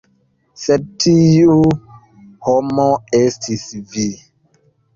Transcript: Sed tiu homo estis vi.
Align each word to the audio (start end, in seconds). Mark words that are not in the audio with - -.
Sed 0.61 0.87
tiu 1.05 1.59
homo 2.49 2.89
estis 3.21 3.69
vi. 3.95 4.09